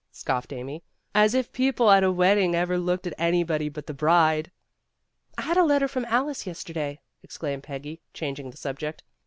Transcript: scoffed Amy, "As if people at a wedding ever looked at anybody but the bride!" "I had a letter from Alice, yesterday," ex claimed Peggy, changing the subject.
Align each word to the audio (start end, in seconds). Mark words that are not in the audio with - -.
scoffed 0.11 0.51
Amy, 0.51 0.81
"As 1.13 1.35
if 1.35 1.51
people 1.53 1.91
at 1.91 2.03
a 2.03 2.11
wedding 2.11 2.55
ever 2.55 2.79
looked 2.79 3.05
at 3.05 3.13
anybody 3.19 3.69
but 3.69 3.85
the 3.85 3.93
bride!" 3.93 4.49
"I 5.37 5.43
had 5.43 5.57
a 5.57 5.63
letter 5.63 5.87
from 5.87 6.05
Alice, 6.05 6.47
yesterday," 6.47 7.01
ex 7.23 7.37
claimed 7.37 7.61
Peggy, 7.61 8.01
changing 8.11 8.49
the 8.49 8.57
subject. 8.57 9.03